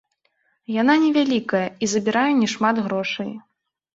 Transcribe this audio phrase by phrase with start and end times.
[0.81, 3.31] Яна не вялікая і забірае не шмат грошай.